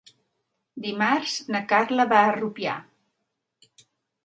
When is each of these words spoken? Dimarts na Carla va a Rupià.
Dimarts 0.85 1.35
na 1.57 1.61
Carla 1.73 2.07
va 2.15 2.23
a 2.25 2.33
Rupià. 2.39 2.81